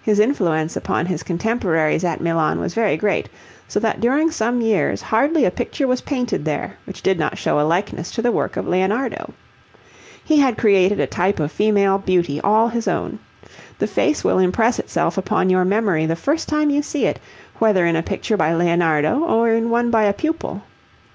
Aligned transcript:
His 0.00 0.20
influence 0.20 0.74
upon 0.74 1.04
his 1.04 1.22
contemporaries 1.22 2.02
at 2.02 2.22
Milan 2.22 2.60
was 2.60 2.72
very 2.72 2.96
great, 2.96 3.28
so 3.68 3.78
that 3.80 4.00
during 4.00 4.30
some 4.30 4.62
years 4.62 5.02
hardly 5.02 5.44
a 5.44 5.50
picture 5.50 5.86
was 5.86 6.00
painted 6.00 6.46
there 6.46 6.78
which 6.86 7.02
did 7.02 7.18
not 7.18 7.36
show 7.36 7.60
a 7.60 7.68
likeness 7.68 8.10
to 8.12 8.22
the 8.22 8.32
work 8.32 8.56
of 8.56 8.66
Leonardo. 8.66 9.34
He 10.24 10.38
had 10.38 10.56
created 10.56 10.98
a 10.98 11.06
type 11.06 11.38
of 11.40 11.52
female 11.52 11.98
beauty 11.98 12.40
all 12.40 12.68
his 12.68 12.88
own. 12.88 13.18
The 13.78 13.86
face 13.86 14.24
will 14.24 14.38
impress 14.38 14.78
itself 14.78 15.18
upon 15.18 15.50
your 15.50 15.66
memory 15.66 16.06
the 16.06 16.16
first 16.16 16.48
time 16.48 16.70
you 16.70 16.80
see 16.80 17.04
it, 17.04 17.20
whether 17.58 17.84
in 17.84 17.96
a 17.96 18.02
picture 18.02 18.38
by 18.38 18.54
Leonardo 18.54 19.22
or 19.24 19.50
in 19.50 19.68
one 19.68 19.90
by 19.90 20.04
a 20.04 20.14
pupil. 20.14 20.62